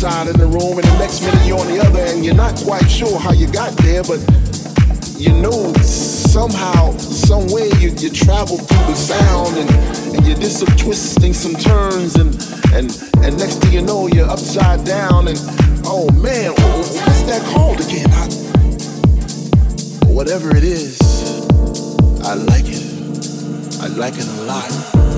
[0.00, 2.56] side of the room and the next minute you're on the other and you're not
[2.64, 4.16] quite sure how you got there, but
[5.20, 9.68] you know somehow, some way you, you travel through the sound and,
[10.16, 12.32] and you did some twisting, some turns and,
[12.72, 12.88] and,
[13.20, 15.38] and next thing you know you're upside down and
[15.84, 18.08] oh man, what's that called again?
[18.10, 18.24] I,
[20.08, 20.98] whatever it is,
[22.24, 22.88] I like it.
[23.82, 25.09] I like it a lot.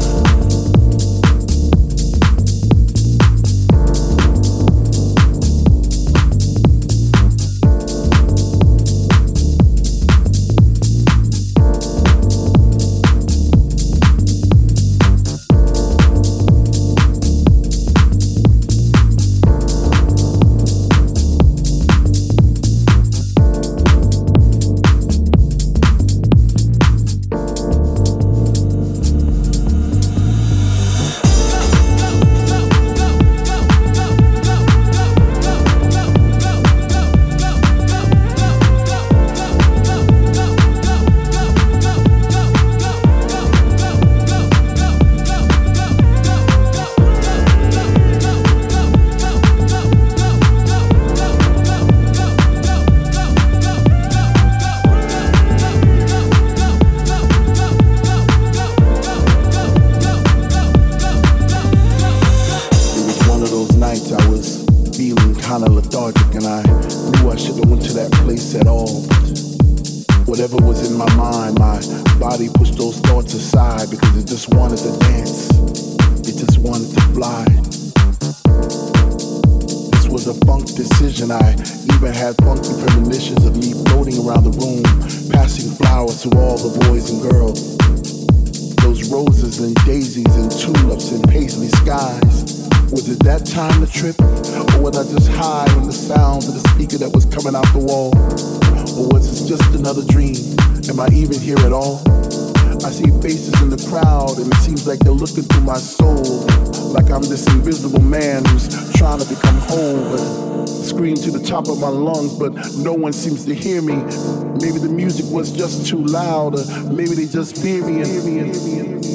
[111.64, 113.94] Top of my lungs, but no one seems to hear me.
[113.94, 118.56] Maybe the music was just too loud, or maybe they just fear me and and
[118.56, 119.12] me.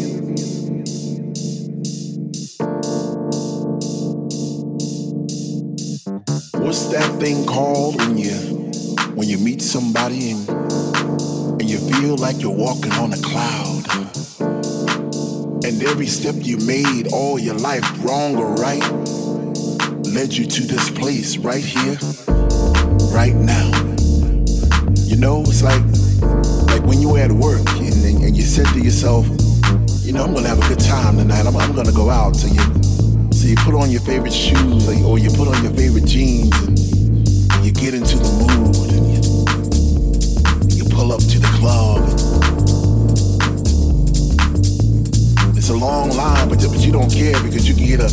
[6.63, 8.31] What's that thing called when you
[9.15, 10.49] when you meet somebody and
[11.59, 13.87] and you feel like you're walking on a cloud?
[15.65, 18.83] And every step you made all your life, wrong or right,
[20.07, 21.97] led you to this place right here,
[23.33, 23.67] right now.
[25.05, 25.81] You know, it's like
[26.67, 29.25] like when you at work and, and, and you said to yourself,
[30.05, 31.45] you know, I'm gonna have a good time tonight.
[31.45, 32.35] I'm, I'm gonna go out.
[32.35, 32.61] So you
[33.33, 36.05] so you put on your favorite shoes or, you- or you put on your favorite
[36.05, 36.77] jeans and,
[37.53, 42.03] and you get into the mood and you, you pull up to the club.
[45.57, 48.09] It's a long line, but, but you don't care because you can get a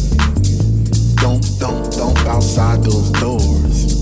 [1.16, 3.93] don't, don't, don't outside those doors.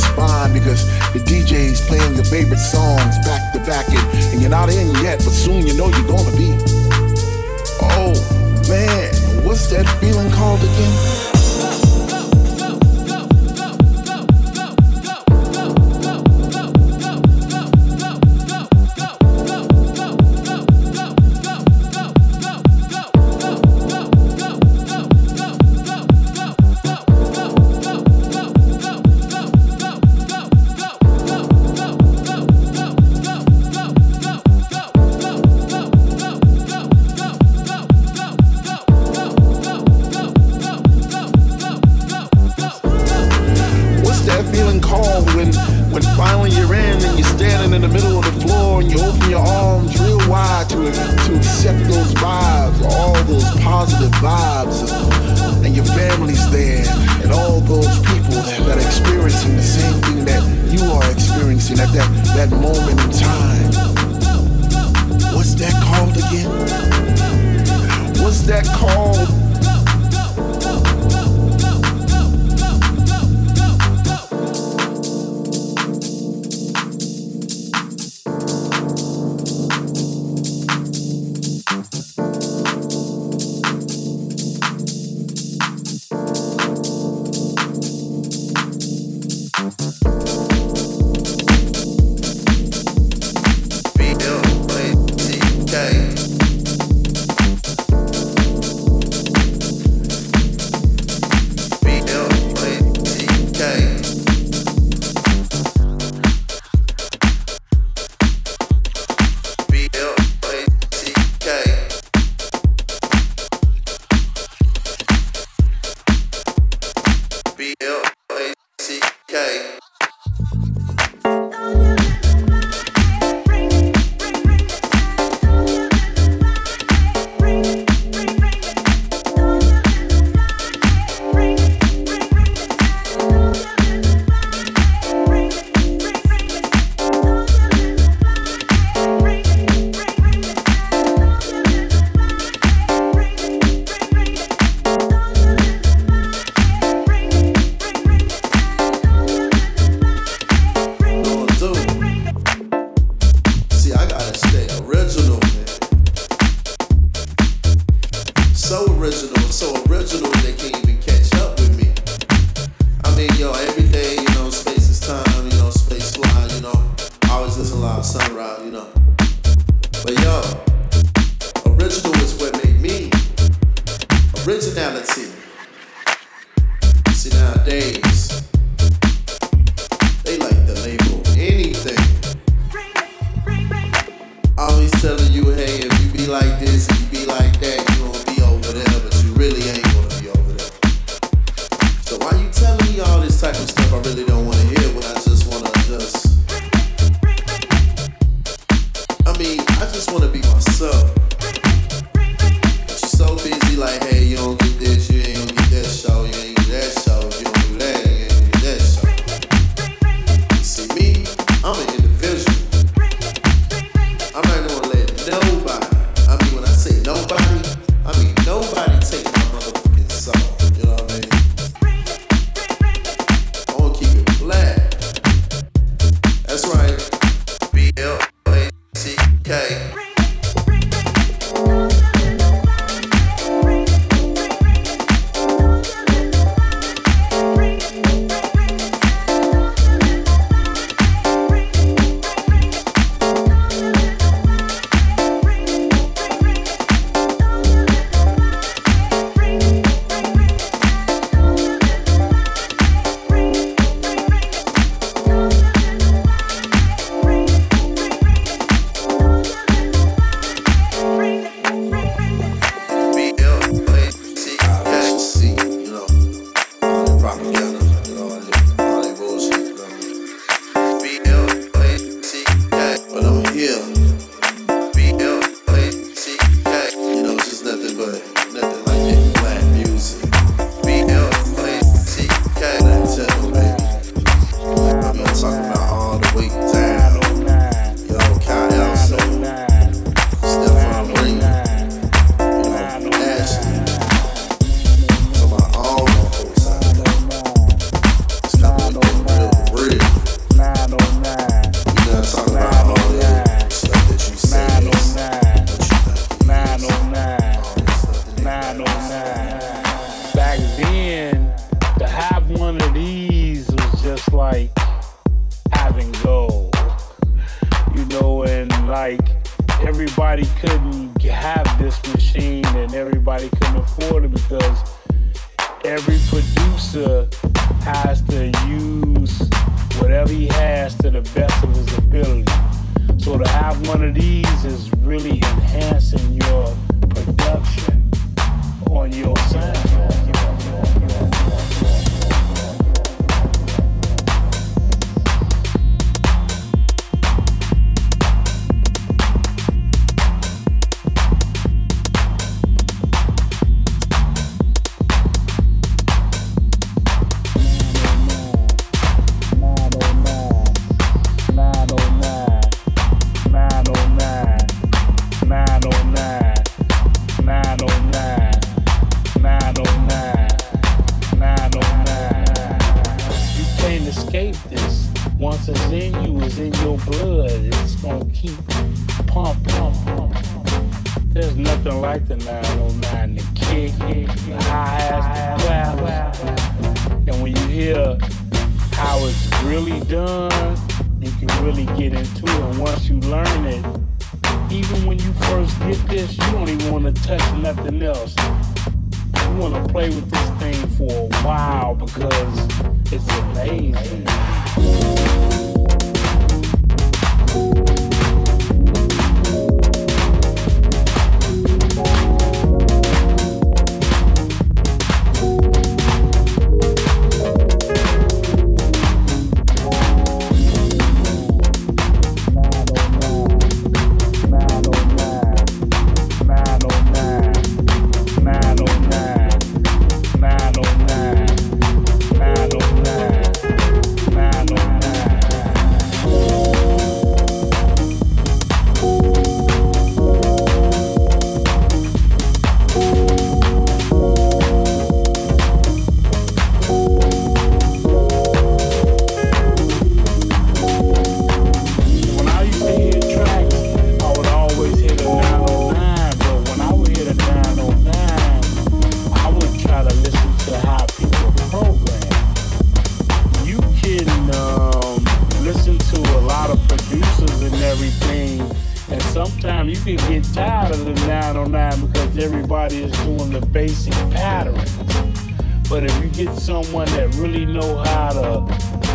[0.00, 4.68] Spine because the DJ's playing your favorite songs back to back, and, and you're not
[4.68, 6.56] in yet, but soon you know you're gonna be.
[7.82, 8.14] Oh,
[8.70, 11.39] Man, what's that feeling called again?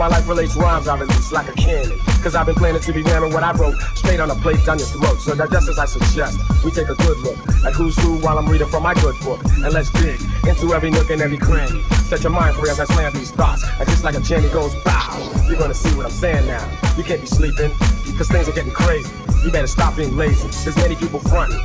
[0.00, 1.98] My life relates rhymes I release like a cannon.
[2.22, 4.78] Cause I've been planning to be ramming what I wrote straight on a plate down
[4.78, 5.20] your throat.
[5.20, 7.36] So that just as I suggest, we take a good look
[7.66, 9.44] at who's who while I'm reading from my good book.
[9.44, 10.18] And let's dig
[10.48, 11.82] into every nook and every cranny.
[12.08, 13.62] Set your mind free as I slam these thoughts.
[13.78, 16.64] And just like a jammy goes bow, you're gonna see what I'm saying now.
[16.96, 17.70] You can't be sleeping,
[18.16, 19.12] cause things are getting crazy.
[19.44, 20.48] You better stop being lazy.
[20.64, 21.60] There's many people fronting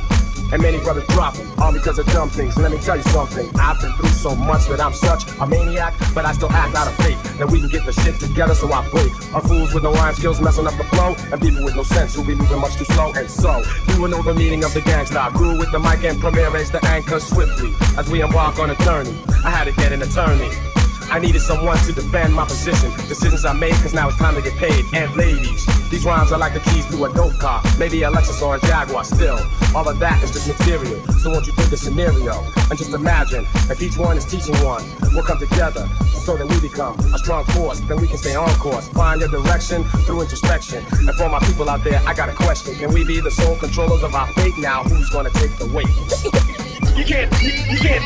[0.52, 2.56] and many brothers dropping, all because of dumb things.
[2.58, 5.94] Let me tell you something, I've been through so much that I'm such a maniac,
[6.12, 8.66] but I still act out of faith that we can get the shit together, so
[8.72, 9.12] I break.
[9.32, 12.16] Our fools with no rhyme skills messing up the flow, and people with no sense
[12.16, 13.12] who be moving much too slow.
[13.14, 13.62] And so,
[14.00, 15.30] will know the meaning of the Gang Starr.
[15.30, 18.70] I grew with the mic and Premier raised the anchor swiftly as we embark on
[18.70, 19.16] a journey.
[19.44, 20.75] I had to get an attorney.
[21.10, 22.90] I needed someone to defend my position.
[23.08, 24.84] Decisions I made, cause now it's time to get paid.
[24.92, 27.62] And ladies, these rhymes are like the keys to a dope car.
[27.78, 29.38] Maybe a Lexus or a Jaguar still.
[29.74, 31.00] All of that is just material.
[31.22, 32.42] So won't you think the scenario?
[32.68, 35.88] And just imagine if each one is teaching one, we'll come together
[36.26, 37.80] so that we become a strong force.
[37.80, 38.88] Then we can stay on course.
[38.88, 40.84] Find your direction through introspection.
[40.92, 42.74] And for my people out there, I got a question.
[42.74, 44.82] Can we be the sole controllers of our fate now?
[44.82, 45.86] Who's gonna take the weight?
[46.96, 48.02] you can't, you, you can't,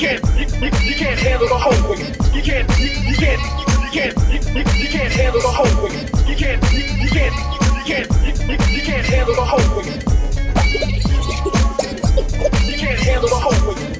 [0.00, 0.06] you,
[0.96, 2.16] can't handle the whole weight.
[2.34, 2.70] You can't,
[5.12, 6.10] handle the whole weight.
[6.26, 6.64] You can't,
[9.04, 10.00] handle the whole weight.
[12.66, 13.50] You can't handle the whole.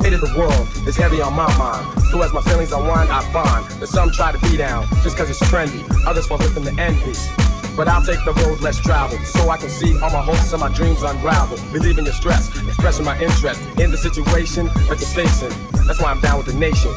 [0.00, 2.02] Weight of the world is heavy on my mind.
[2.10, 5.28] So as my feelings unwind, I find that some try to be down just cause
[5.28, 5.84] it's trendy.
[6.06, 7.49] Others fall victim to envy.
[7.76, 10.60] But I'll take the road less traveled so I can see all my hopes and
[10.60, 11.56] my dreams unravel.
[11.72, 15.50] Relieving your stress, expressing my interest in the situation that you're facing.
[15.86, 16.92] That's why I'm down with the nation.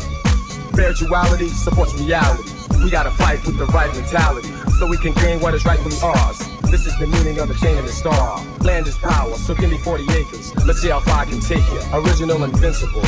[0.73, 2.49] Spirituality supports reality.
[2.83, 6.52] We gotta fight with the right mentality so we can gain what is rightfully ours.
[6.73, 8.43] This is the meaning of the chain and the star.
[8.61, 10.55] Land is power, so give me 40 acres.
[10.65, 11.79] Let's see how far I can take you.
[11.93, 13.03] Original, invincible.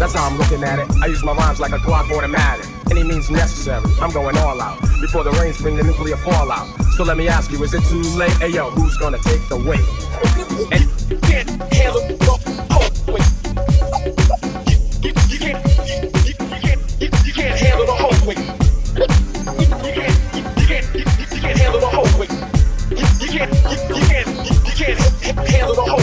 [0.00, 0.90] That's how I'm looking at it.
[1.02, 2.64] I use my rhymes like a Glock automatic.
[2.90, 3.84] Any means necessary.
[4.00, 6.66] I'm going all out before the rains bring the nuclear fallout.
[6.96, 8.32] So let me ask you, is it too late?
[8.38, 9.84] Hey yo, who's gonna take the weight?
[10.72, 12.11] And can't handle
[25.36, 26.01] handle the whole